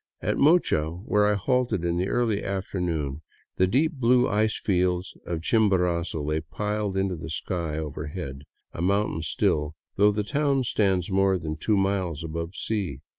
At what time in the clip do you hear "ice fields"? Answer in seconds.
4.27-5.15